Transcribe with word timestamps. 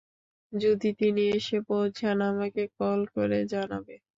যদি 0.53 0.89
তিনি 0.99 1.23
এসে 1.37 1.57
পৌঁছান 1.69 2.17
আমাকে 2.31 2.63
কল 2.77 2.99
করে 3.15 3.39
জানাবে। 3.53 3.95